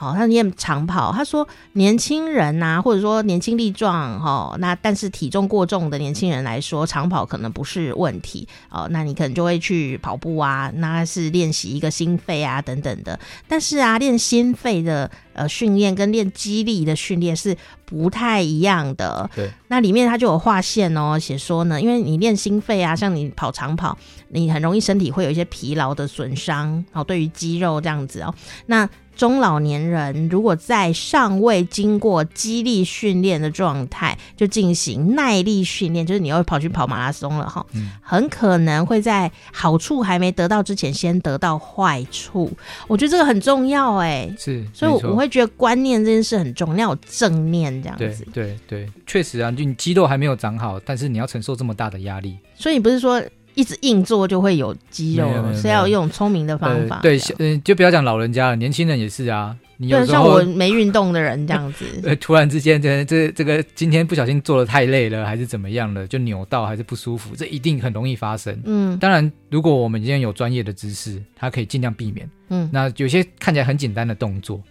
[0.03, 1.13] 好，他练长跑。
[1.13, 8.45] 他说，年轻人呐、啊，或者说年轻力壮，哈，那但是体重过重的年轻人来说，长跑可能不是问题。
[8.69, 13.17] 哦，那你可能就会去跑步啊，那是练习一个心肺啊等等的。
[13.47, 19.29] 但是啊，练心肺的呃训练跟练肌力的训练是不太一样的。
[19.33, 23.97] 对，那里面他就有划线哦，写说呢，因为你练心肺啊，像你跑长跑，
[24.29, 28.35] 你很容易身体会有一些疲劳的损伤，哦，对于肌肉这样子哦，
[28.65, 28.89] 那。
[29.15, 42.51] 中老年人如果在尚未经过激励训练的状态就进行耐力训练，就是你要跑去跑马拉松了哈，嗯、很可能会在好处还没得到之前先得到坏处。
[42.87, 48.25] 我觉得这个很重要哎，是，所以我会觉得观念这件事很重要，你要有正念这样子。
[48.33, 53.21] 对对对，确实啊，就你肌肉还没有长好，但是你要承受这么大的压力，所以你不是说。
[53.55, 56.97] 一直硬做就会有肌肉，是要用聪明的方法。
[56.97, 59.55] 呃、对，嗯，就不要讲老人家了，年轻人也是啊。
[59.77, 68.57] 你有对，像我没运动的人这样子， 呃，突然之间，这这这个今天不小心做的太累了，还是怎么样了，就扭到还是不舒服，这一定很容易发生。
[68.65, 72.29] 嗯，当然，如果我们今天有专业的知识，它可以尽量避免。
[72.49, 74.61] 嗯，那有些看起来很简单的动作。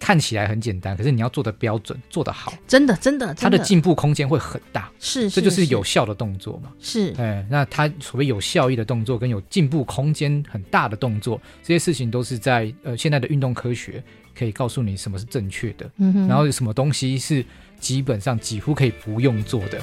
[0.00, 4.90] 看起来很简单，可是你要做的标准，做得好，真的真的，它的进步空间会很大。
[4.98, 6.72] 是，这就是有效的动作嘛。
[6.80, 14.02] 是，哎，那它所谓有效益的动作跟有进步空间很大的动作，这些事情都是在呃现在的运动科学
[14.34, 17.44] 可以告诉你什么是正确的，嗯，然后有什么东西是
[17.78, 19.78] 基本上几乎可以不用做的。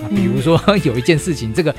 [0.00, 1.74] 啊，比如说 有一件事情，这个。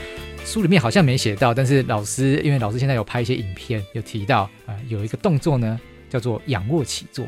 [0.46, 5.78] 书里面好像没写到，但是老师因为老师现在有拍一些影片，有提到啊、呃，有一个动作呢，
[6.10, 7.26] 叫做仰卧起坐。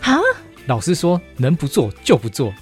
[0.00, 0.18] 啊？
[0.66, 2.54] 老师说能不做就不做。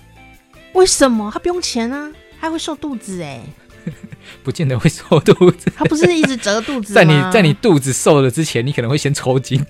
[0.73, 1.31] 为什么？
[1.33, 3.41] 他不用钱啊，他会瘦肚子哎。
[4.43, 5.71] 不见得会瘦肚子。
[5.77, 6.97] 他不是一直折肚子吗？
[6.97, 9.61] 在你在你肚子瘦了之前，你可能会先抽筋。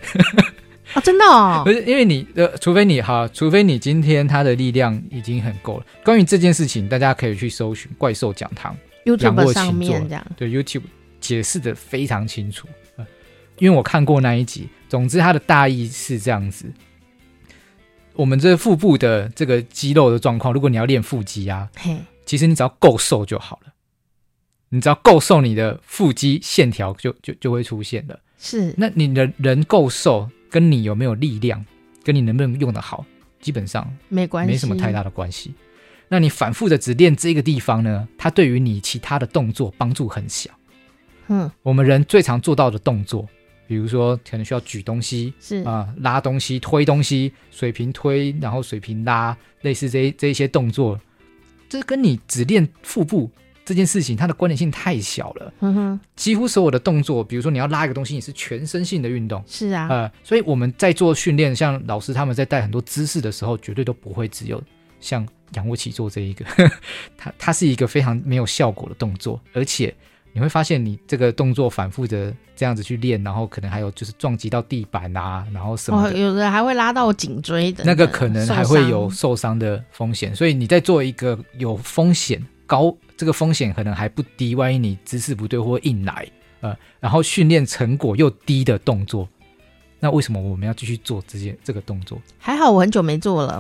[0.93, 1.63] 啊，真的哦？
[1.67, 5.87] 不是，因为你呃，除非你哈，除非你今天他的力量已经很够了。
[6.05, 8.77] 关于这件事情，大家可以去搜寻怪兽讲堂。
[9.05, 10.83] YouTube 上面这样，对 YouTube
[11.21, 12.67] 解释的非常清楚，
[13.59, 14.69] 因为我看过那一集。
[14.89, 16.73] 总之，它的大意是这样子：
[18.15, 23.73] 我们这腹部的这个肌肉的状况，如果你要练腹肌啊，嘿其实你只要够瘦就好了。
[24.69, 28.19] 你只要够瘦，你的腹肌线条就就就会出现了。
[28.39, 31.65] 是，那你的人够瘦，跟你有没有力量，
[32.03, 33.05] 跟你能不能用得好，
[33.41, 35.55] 基本上没关系，没什么太大的关系。
[36.09, 38.07] 那你反复的只练这个地方呢？
[38.19, 40.51] 它对于你其他的动作帮助很小。
[41.29, 43.27] 嗯，我们人最常做到的动作，
[43.67, 51.01] 比如说可能需要举东西，是啊、呃，拉东西、推东西、水平推，然后水平拉，类似这这一些动作，
[51.69, 53.31] 这跟你只练腹部
[53.65, 55.53] 这件事情，它的关联性太小了。
[55.61, 59.43] 嗯哼，几乎所有的动作，比如说你要拉一个东西，你是全身性的运动。
[59.47, 64.63] 是啊，呃，所以我们在做训练，像老师他们在带很多姿势的时候，绝对都不会只有
[65.05, 65.29] 像。
[65.57, 66.45] 仰卧起坐这一个，
[67.17, 69.95] 它它是一个非常没有效果的动作，而且
[70.33, 80.35] 你会发现，你这个动作反复的这样子去练，然后可能还有就是撞击到地板啊，然后什么的，哦，有的还会拉到颈椎的，那个可能还会有受伤的风险。
[80.35, 86.27] 所以你在做一个有风险高，这个风险可能还不低，万一你姿势不对或硬来，
[86.63, 89.29] 呃，然后训练成果又低的动作。
[90.05, 92.21] 那为什么我们要继续做这些这个动作？
[92.39, 93.59] 还好我很久没做了。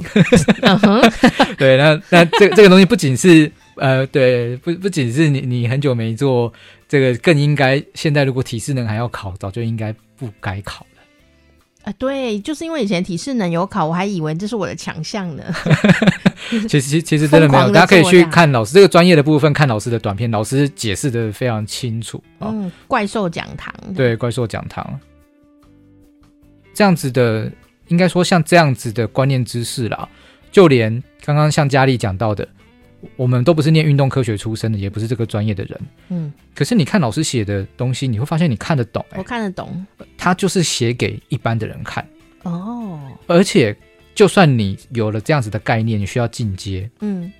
[1.56, 6.52] 对，那那这个这个东西不仅是呃，对，不不仅是你你很久没做，
[6.86, 11.00] 这个更应该现在如果体适能还要考，早就应该不该考了。
[11.80, 15.42] 啊、呃，对，就是因为以前体适能有考，我还以为这是我的强项呢。
[16.68, 22.22] 其实其实真的没有，大家可以去看老师这个专业的部分，看老师的短片，老师解释的非常清楚。
[22.40, 23.72] 嗯，怪兽讲堂。
[23.96, 25.00] 对，怪兽讲堂。
[26.74, 27.50] 这样子的，
[27.88, 30.08] 应该说像这样子的观念知识啦，
[30.50, 32.46] 就连刚刚像佳丽讲到的，
[33.16, 39.86] 我们都不是念运动科学出身的，也不是这个专业的人，嗯，可是你看老师写的东西，你会发现你看得懂，欸，我看得懂，
[40.18, 42.06] 他就是写给一般的人看，
[42.42, 43.76] 哦，而且
[44.14, 47.32] 就算你有了这样子的概念，你需要进阶，嗯，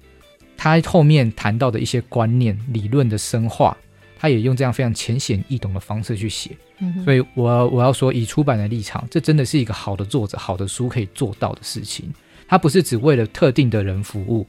[0.57, 3.77] 他后面谈到的一些观念、理论的深化。
[4.17, 12.13] 他也用这样非常浅显易懂的方式去写，嗯、所以我我要说，以出版的立场，这真的是一个好的作者、好的书可以做到的事情。
[12.47, 14.47] 它不是只为了特定的人服务，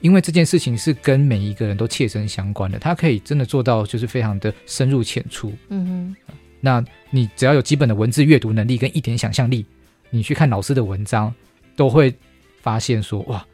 [0.00, 2.78] 因为这件事情是跟每一个人都切身相关的。
[2.78, 5.52] 它可以真的做到，就是非常的深入浅出。
[5.68, 9.66] 嗯哼，那你只要有基本的文字阅读能力跟一点想象力，
[10.10, 11.34] 你去看老师的文章，
[11.76, 12.14] 都会
[12.62, 13.44] 发现说，哇，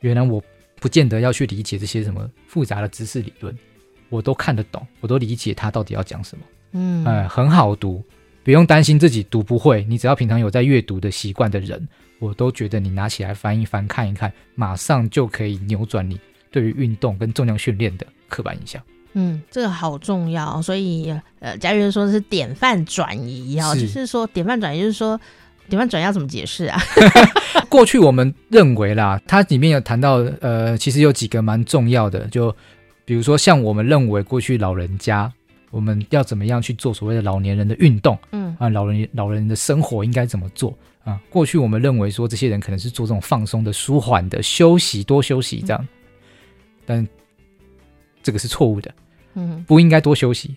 [0.00, 0.42] 原来我
[0.80, 3.56] 不见得要去理解这些什么复杂的知识理论，
[4.08, 6.44] 我都看得懂，我都理解他到底要讲什么。
[6.72, 8.02] 嗯，哎，很好读，
[8.44, 9.84] 不用担心自己读不会。
[9.88, 11.86] 你只要平常有在阅读的习惯的人，
[12.18, 18.82] 我都觉得你拿起来翻一翻，看一看，马上就可以扭转你对于运动跟重量训练的刻板印象。
[19.14, 25.18] 嗯，这个好重要，所以呃，嘉月说是典范转移哦，就是说典范转移，就是说
[25.68, 26.78] 典范转移要怎么解释啊？
[27.70, 32.54] 过去我们认为啦，它里面有谈到呃，其实有几个蛮重要的，就
[33.06, 35.32] 比如说像我们认为过去老人家。
[35.76, 38.18] 我们要怎么样去做所谓的老年人的运动？
[38.32, 41.20] 嗯啊，老人老人的生活应该怎么做啊？
[41.28, 45.88] 过去我们认为说这些人可能是做这种放松的、舒缓的休息，多休息这样，嗯、
[46.86, 47.08] 但
[48.22, 48.90] 这个是错误的。
[49.34, 50.56] 嗯，不应该多休息。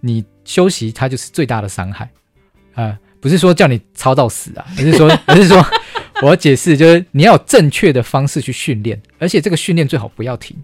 [0.00, 2.10] 你休息，它就是最大的伤害
[2.74, 2.98] 啊！
[3.22, 5.64] 不是说叫你操到死啊，而是说， 而是说，
[6.20, 10.54] 我要解释就是你要有正确的方式去训练，而且这个训练最好不要停。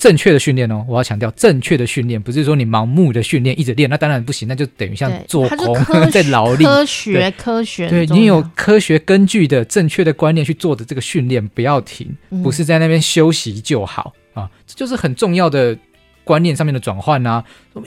[0.00, 5.76] 正确的训练哦，我要强调，正确的训练不是说你盲目的训练一直练，那当然不行，那就等于像做工
[6.10, 6.64] 在劳力。
[6.64, 15.76] 科学科学，对，你有科学根据的正确的观念去做的这个训练，不要停，不是在那边休息就好、嗯、啊，这就是很重要的
[16.24, 17.44] 观念上面的转换啊。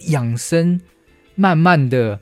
[0.09, 0.79] 养生，
[1.33, 2.19] 慢慢的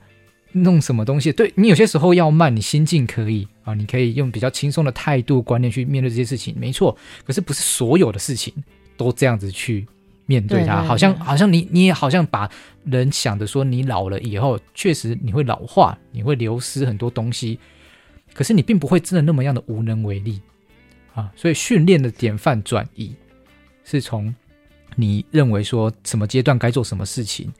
[0.52, 6.96] 弄什么东西，对你有些时候要慢，你心境可以啊，你可以用比较轻松的态度观念去面对这些事情，没错。
[7.26, 8.54] 可是不是所有的事情。
[9.02, 9.86] 都这样子去
[10.26, 12.48] 面对它，对对对，好像好像你你也好像把
[12.84, 17.58] 人想的说，你老了以后确实你会老化，你会流失很多东西，
[18.32, 20.40] 可是你并不会真的那么样的无能为力
[21.14, 21.30] 啊。
[21.34, 23.14] 所以训练的典范转移
[23.84, 24.32] 是从
[24.94, 27.52] 你认为说什么阶段该做什么事情，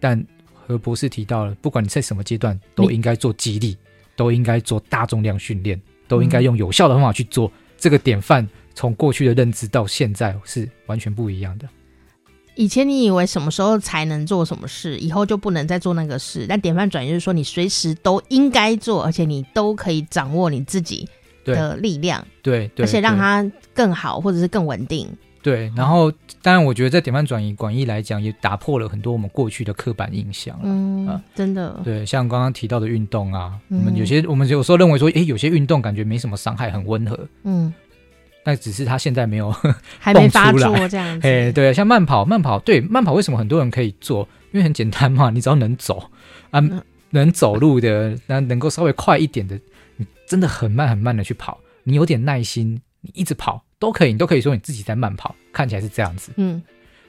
[0.00, 3.76] 但何博士提到了，不管你在什么阶段都应该做激励，
[4.16, 8.48] 都应该做大重量训练，都应该用有效的方法去做这个典范。
[8.74, 11.68] 从过去的认知到现在是完全不一样的。
[12.54, 16.44] 以前你以为什么时候才能做什么事，以后就不能再做那个事。
[16.46, 21.08] 但典范转移就是说，你随时都应该做，而且你都可以掌握你自己
[21.44, 25.08] 的力量，对，对，对，而且让它更好，或者是更稳定。
[25.42, 30.56] 对，然后当然，我觉得在典范转移广义来讲，也打破了很多我们过去的刻板印象。
[30.62, 31.80] 嗯，啊、真的。
[31.82, 37.18] 对，像刚刚提到的运动啊，嗯、我们有些我们有时候认为说，诶，有些运动感觉没什么伤害，很温和。
[37.44, 37.72] 嗯。
[38.44, 39.54] 但只是他现在没有
[39.98, 41.28] 还没发作这样子。
[41.28, 44.28] 哎，对，像慢跑，慢跑，对，慢跑为什么很多人可以做？
[44.50, 46.10] 因为很简单嘛，你只要能走
[46.50, 49.58] 啊，嗯、能走路的，那能够稍微快一点的，
[49.96, 56.32] 你真的很慢很慢的去跑，你有点耐心，你一直跑都可以，你都可以说你自己在慢跑，看起来是这样子。
[56.36, 56.62] 嗯，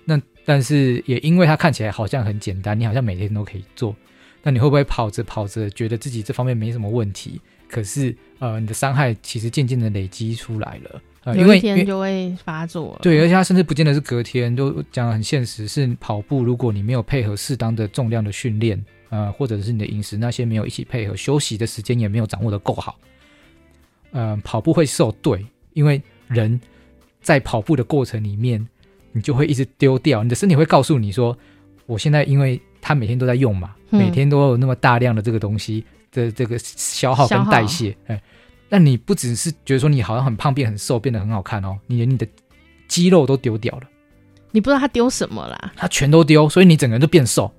[0.06, 3.93] 那但是也因为它看起来好像很简单，你好像每天都可以做，
[4.41, 7.41] 那你会不会跑着跑着觉得自己这方面没什么问题？
[7.67, 11.02] 可是呃，你的伤害其实渐渐的累积出来了。
[11.26, 13.00] 呃，因为天就会发作。
[13.02, 23.00] 对，而且它甚至不见得是隔天，就讲得很现实，是跑步，如果你没有配合适当的重量的训练，呃，或者是你的饮食那些没有一起配合，休息的时间也没有掌握的够好，
[24.12, 26.60] 呃，跑步会受对，因为人
[27.22, 28.68] 在跑步的过程里面，
[29.14, 31.38] 你就会一直丢掉，你的身体会告诉你说，
[31.86, 38.22] 我现在因为他每天都在用嘛，嗯、每天都有那么大量的这个东西的这个消耗跟代谢，哎。
[38.74, 42.28] 但你不只是觉得说你好像很胖变很瘦变得很好看哦，你连你的
[42.88, 43.84] 肌肉都丢掉了，
[44.50, 47.54] 你不知道他丢什么啦，他全都丢，所以你整个人都变瘦。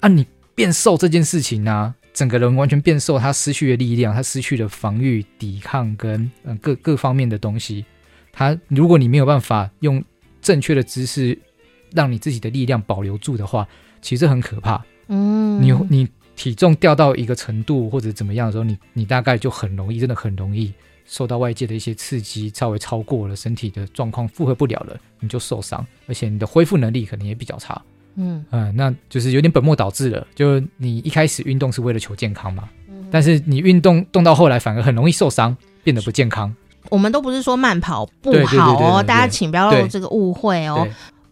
[0.00, 7.84] 啊，你变瘦这件事情呢、啊，整个人完全变瘦，他失去了力量，他失去了防御、抵抗跟嗯各各方面的东西。
[8.32, 10.02] 他如果你没有办法用
[10.40, 11.38] 正确的姿势
[11.92, 13.68] 让你自己的力量保留住的话，
[14.00, 14.82] 其实很可怕。
[15.08, 16.08] 嗯，你你。
[16.38, 20.72] 体重掉到一个程度或者怎么样的时候，你你大概就很容易，真的很容易
[21.04, 27.82] 受到外界的一些刺激，稍微超过了身体的状况负荷不了了，你就受伤，而且你的恢复能力可能也比较差。
[28.14, 30.24] 嗯嗯，那就是有点本末倒置了。
[30.36, 36.54] 就你一开始运动是为了求健康嘛，嗯、但是你运动动到后来反而很容易受伤，变得不健康。
[36.88, 40.86] 我们都不是说慢跑不好哦，大家请不要有这个误会哦。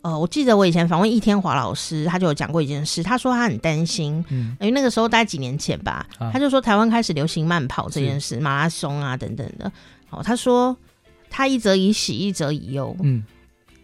[0.07, 3.03] 呃，我记得我以前访问易天华老师，他就有讲过一件事。
[3.03, 9.73] 他说他很担心，嗯，因为那个时候大概几年前吧，啊、他就说台湾开始流行慢跑这件事，马拉松啊等等的。
[10.11, 10.77] 哦，他说
[11.29, 12.97] 他一则以喜，一则以忧。
[13.03, 13.25] 嗯，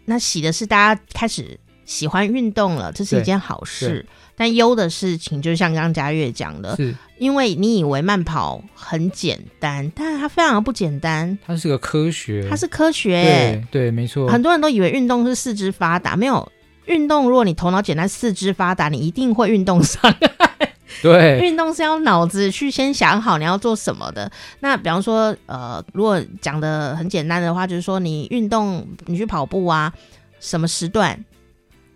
[0.05, 4.05] 那喜的是大家开始喜欢运动了，这是一件好事。
[4.35, 11.37] 但忧的事情，就像刚刚嘉悦讲的，是因为你以为慢跑很简单，但是它非常的不简单。
[11.45, 14.27] 它是个科学，它是科学，对对，没错。
[14.27, 16.51] 很多人都以为运动是四肢发达，没有
[16.85, 17.29] 运动。
[17.29, 20.73] 如果你头脑简单，四肢发达，你一定会运动伤害。
[21.03, 24.31] 对， 运动是要脑子去先想好你要做什么的。
[24.61, 29.93] 那比方说，呃，如果讲的很简单的话，就是说你运动，你去跑步啊，
[30.39, 31.23] 什么时段，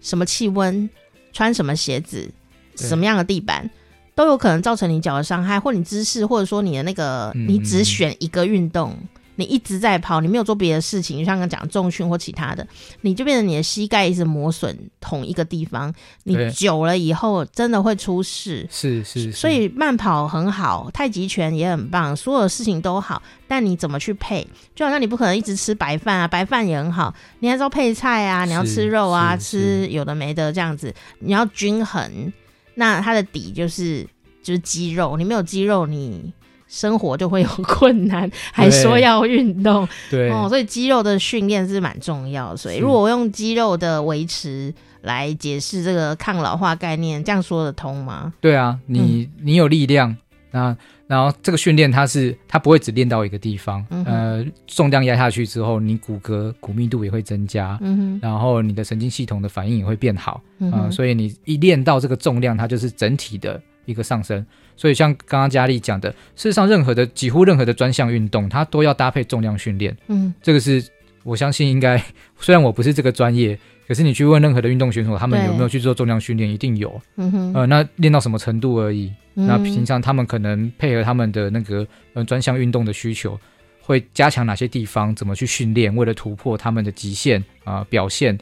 [0.02, 0.90] 什么气温，
[1.34, 2.30] 穿什么鞋子，
[2.76, 3.70] 什么样的地板，
[4.16, 8.92] 都有可能造成你脚的伤害，或你姿势，或者说你的那个，你只选一个运动。
[8.92, 9.08] 嗯
[9.38, 12.68] 你一直在跑，你没有做别的事情，就像刚讲重训或其他的，
[13.02, 18.68] 你就变成你的膝盖一直磨损同一个地方，你久了以后真的会出事。
[18.70, 24.46] 是是，是，所以慢跑很好，太极拳也很棒，所有的事情都好，但你怎么去配？
[24.76, 32.34] 就好像你不可能一直吃白饭啊，白饭也很好，你还是要配菜啊，你要吃肉啊，吃有的没的这样子，你要均衡。
[32.74, 34.04] 那它的底就是
[34.42, 36.34] 就是肌肉，你没有肌肉你。
[36.68, 42.56] 生活就会有困难， 还说要运动，对哦，所以肌肉的训练是蛮重要。
[42.56, 48.34] 所以如果我用肌肉的维持来解释这个抗老化概念，这样说得通吗？
[48.42, 50.16] 对啊，你你有力量，
[50.52, 50.76] 那
[51.08, 64.46] 然后这个训练它是它不会只练到一个地方，嗯、呃，重量压下去之后，你骨骼骨密度也会增加，嗯哼，然后你的神经系统的反应也会变好，嗯、呃，所以你一练到这个重量，它就是整体的一个上升。
[64.78, 69.98] 所以像刚刚佳丽讲的，事实上任何的几乎任何的专项运动，它都要搭配重量训练。
[70.08, 70.82] 嗯，这个是
[71.24, 72.02] 我相信应该，
[72.40, 73.58] 虽然我不是这个专业，
[73.88, 77.02] 可是你去问任何的运动选手，他们有没有去做重量训练，一定有。
[77.16, 79.12] 嗯哼，呃，那练到什么程度而已。
[79.36, 83.40] 嗯、那平常他们可能配合他们的那个呃专项运动的需求，
[83.82, 88.38] 会加强哪些地方，怎么去训练，为了突破他们的极限啊、呃、表现，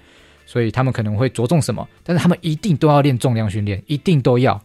[0.45, 4.61] 所以他们可能会着重什么，但是他们一定都要练重量训练，一定都要。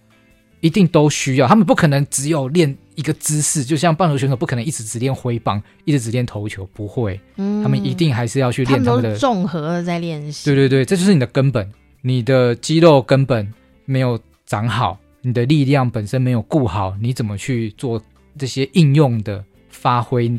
[0.60, 10.44] 一定都需要，他们不可能只有练一个姿势，就像棒球选手不可能一直只练挥棒，一直只练投球，不会，嗯，他们一定还是要去练他们的综合的在练习。
[10.50, 11.70] 对对对，这就是你的根本，
[12.02, 13.52] 你的肌肉根本
[13.86, 18.02] 没有长好，你的力量本身没有顾好，你怎么去做
[18.38, 20.30] 这些应用的发挥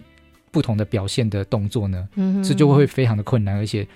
[0.51, 2.07] 不同的表现的动作呢？
[2.15, 3.87] 嗯，这就会非常的困难，而且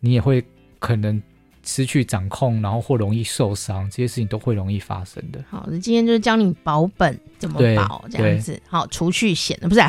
[0.00, 0.44] 你也会
[0.78, 1.20] 可能。
[1.64, 5.38] 失去掌控，然后或容易受伤，这些事情都会容易发生的。
[5.48, 8.60] 好，那今天就是教你保本怎么保这样子。
[8.68, 9.88] 好，除去险的不是、 啊、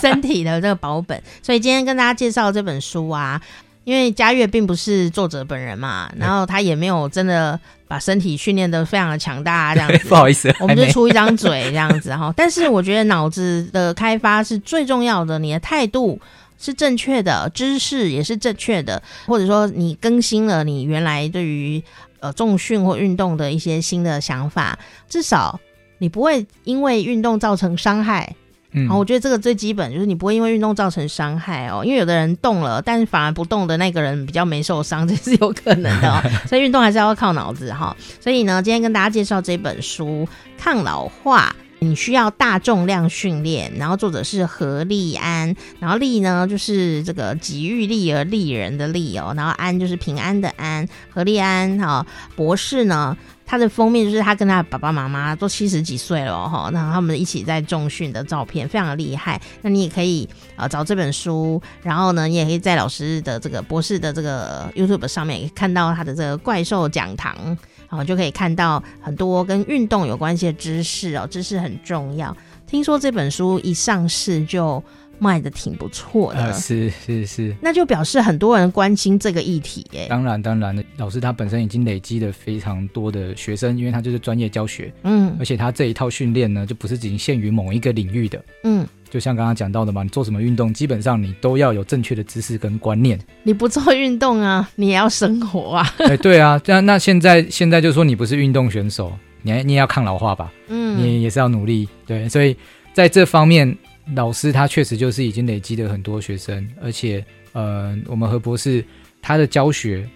[0.00, 1.20] 身体的这个保本。
[1.42, 3.40] 所以今天跟大家介绍这本书啊，
[3.84, 7.58] 因为嘉悦并不是作者本人嘛，然后他也没有真的
[7.88, 9.98] 把身体训练的非常的强大这样子。
[10.08, 12.32] 不好意思，我们就出一张嘴这样子哈。
[12.36, 16.20] 但是我觉得脑子的开发是最重要的，你的态度。
[16.58, 21.82] 是正确的，知识也是正确的，或者说你更新了你原来对于
[22.20, 24.78] 呃重训或运动的一些新的想法，
[25.08, 25.60] 至少
[25.98, 28.34] 你不会因为运动造成伤害。
[28.72, 36.20] 嗯，好，我觉得这个最基本就是你不会因为运动造成伤害哦，因为有的人动了，但是反而不动的那个人比较没受伤，这是有可能的哦。
[36.48, 37.96] 所以运动还是要靠脑子哈。
[38.20, 40.06] 所以呢，今天跟大家介绍这本书
[40.58, 41.54] 《抗老化》。
[41.88, 53.16] 你需要大重量训练，然后作者是何立安，然后立呢就是这个己欲立而立人的立哦，然后安就是平安的安，何立安哈、哦、博士呢，
[53.46, 59.40] 他的封面就是他跟他爸爸妈妈都七十几岁了哈，那他们一起在重训的照片，非常的厉害。
[59.62, 67.56] 那你也可以呃找这本书，然后呢，你也可以在老师的这个博士的这个 YouTube 上面也看到他的这个怪兽讲堂。
[67.88, 72.36] 好，就可以看到很多跟运动有关系的知识哦，知识很重要。
[72.66, 74.82] 听说这本书一上市就
[75.18, 80.06] 卖的挺不错的，呃，是是是，那就表示很多人关心这个议题耶。
[80.10, 88.86] 当然当然，老师他本身已经累积了非常多的学生，因为他就是专业教学，嗯，而且他这一套训练呢，就不是仅限于某一个领域的，嗯。
[89.08, 93.18] 就像刚刚讲到的嘛，你做什么运动，基本上你都要有正确的知识跟观念。
[93.44, 95.88] 你不做运动啊，你也要生活啊。
[96.20, 100.52] 对啊，那那现在现在就说你不是运动选手，你还你也要抗老化吧？
[100.68, 101.88] 嗯，你也是要努力。
[102.04, 102.56] 对，所以
[102.92, 103.76] 在这方面，
[104.14, 108.84] 老师他确实就是已经累积了很多学生，而且呃，我们何博士
[109.22, 110.08] 他的教学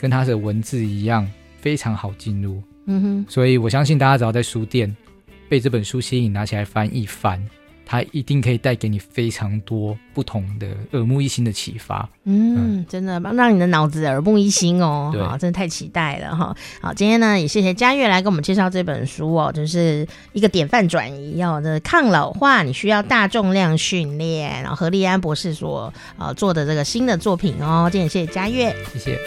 [0.00, 1.30] 跟他的文字一样
[1.60, 2.62] 非常好进入。
[2.86, 4.94] 嗯哼，所以我相信大家只要在书店
[5.48, 7.38] 被这本书吸引，拿起来翻一翻。
[7.90, 12.06] 它一定可以带给你非常多不同的耳目一新的启发。
[12.24, 15.10] 嗯，嗯真的让你的脑子耳目一新哦。
[15.26, 16.54] 好，真的太期待了哈。
[16.82, 27.88] 好，今天呢也谢谢嘉悦来给我们介绍这本书哦，就是一个典范转移哦，这抗老化你需要大重量训练，然后何立安博士所呃做的这个新的作品哦。
[27.90, 29.18] 今天谢谢嘉悦，谢谢。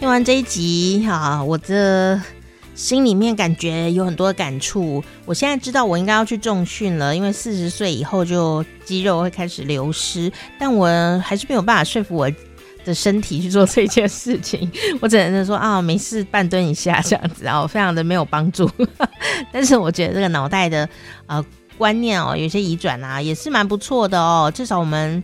[0.00, 2.20] 听完这一集哈，我这。
[2.74, 5.02] 心里面感觉有很多的感触。
[5.24, 10.32] 我现在知道我应该要去重训了，因为四十岁以后就肌肉会开始流失。
[10.58, 10.88] 但我
[11.24, 12.30] 还是没有办法说服我
[12.84, 14.70] 的身体去做这件事情，
[15.00, 18.68] 我只能说啊，没事半蹲一下这样子，然后非常的没有帮助。
[19.52, 20.88] 但是我觉得这个脑袋的
[21.26, 21.44] 呃
[21.78, 24.50] 观念哦，有些移转啊，也是蛮不错的哦。
[24.52, 25.22] 至少我们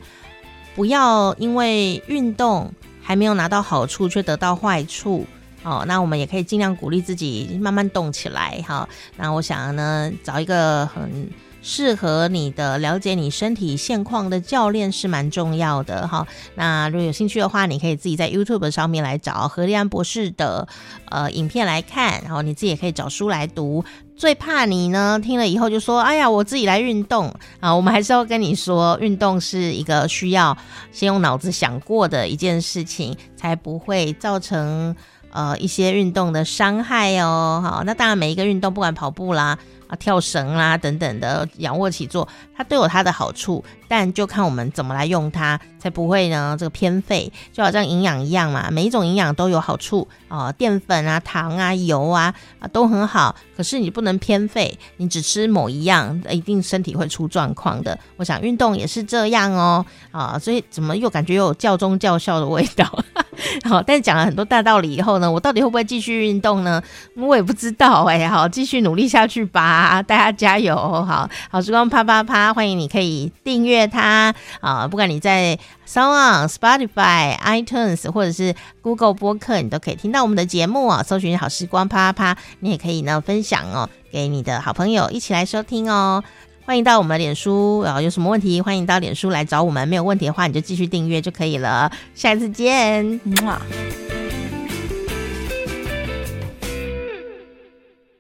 [0.77, 2.73] 不要因为运动
[3.03, 5.27] 还没有拿到好处，却得到坏处
[5.69, 5.85] 哦。
[5.87, 8.89] 那我们也可以尽量鼓励自己慢慢动起来哈。
[9.17, 11.29] 那我想呢，找一个很。
[11.61, 16.27] 适合你的，了解你身体现况的教练是蛮重要的哈。
[16.55, 20.67] 那如果有兴趣的话，你可以自己在 YouTube 上面来找何立安博士的
[21.07, 23.85] 呃影片来看，然后你自己也可以找书来读。
[24.17, 30.57] 最怕你呢听了以后就说：“哎呀，我自己来运动啊！”我们还是要跟你说，运动是一个需要
[30.93, 34.95] 先用脑子想过的一件事情，才不会造成
[35.31, 37.61] 呃一些运动的伤害哦。
[37.65, 39.59] 好，那当然每一个运动，不管跑步啦。
[39.89, 47.33] 啊，跳绳啦，等等的仰卧起坐，它都有它的好处，但就看我们怎么来用它，才不会呢这个偏废。
[47.53, 57.99] 就好像营养一样嘛，每一种营养都有好处啊，淀粉啊、糖啊、油啊啊都很好，可是你不能偏废，你只吃某一样，一定身体会出状况的。
[58.17, 62.87] 我想运动也是这样哦，啊，所以怎么又感觉又有教宗教效的味道？
[63.65, 66.83] 好，但是讲了很多大道理以后呢，我到底会不会继续运动呢？
[67.15, 70.75] 我也不知道哎、好，继续努力下去吧，大家加油！
[70.77, 81.03] 好好时光啪啪啪，欢迎你可以订阅它啊，不管你在 s o n、Spotify、iTunes 或者是 Google 播客，你都可以听到我们的节目啊。
[81.03, 86.23] 搜寻好时光啪啪啪，你也可以呢分享哦，给你的好朋友一起来收听哦。
[86.65, 89.89] 欢迎到我们的脸书，然后有什么问题，欢迎到脸书来找我们。
[89.89, 91.91] 没有问题的话，你就继续订阅就可以了。
[92.15, 93.19] 下一次见，